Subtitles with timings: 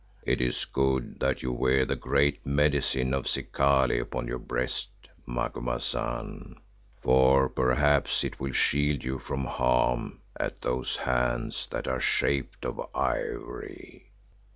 [0.23, 4.89] It is good that you wear the Great Medicine of Zikali upon your breast,
[5.27, 6.55] Macumazahn,
[6.99, 12.79] for perhaps it will shield you from harm at those hands that are shaped of
[12.95, 14.09] ivory."